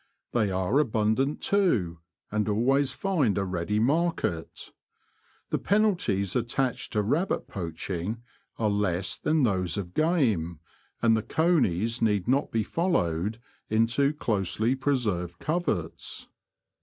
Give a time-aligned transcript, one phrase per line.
[0.31, 1.99] They are abundant, too,
[2.31, 4.71] and always find a ready market.
[5.51, 8.23] The penalties attached to rabbit poaching
[8.57, 10.59] are less than those of game,
[11.03, 13.37] and the conies need not be followed
[13.69, 16.27] into closely preserved coverts.